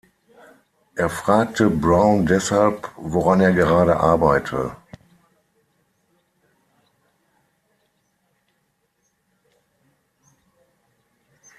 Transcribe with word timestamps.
Er 0.95 1.11
fragte 1.11 1.69
Brown 1.69 2.25
deshalb, 2.25 2.89
woran 2.97 3.39
er 3.39 3.53
gerade 3.53 3.97
arbeite. 3.97 4.75